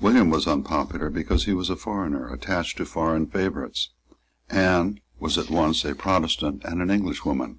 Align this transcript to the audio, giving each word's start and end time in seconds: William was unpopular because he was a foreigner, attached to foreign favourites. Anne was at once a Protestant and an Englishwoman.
William 0.00 0.30
was 0.30 0.46
unpopular 0.46 1.10
because 1.10 1.46
he 1.46 1.52
was 1.52 1.68
a 1.68 1.74
foreigner, 1.74 2.32
attached 2.32 2.76
to 2.76 2.84
foreign 2.84 3.26
favourites. 3.26 3.90
Anne 4.48 5.00
was 5.18 5.36
at 5.36 5.50
once 5.50 5.84
a 5.84 5.96
Protestant 5.96 6.62
and 6.64 6.80
an 6.80 6.92
Englishwoman. 6.92 7.58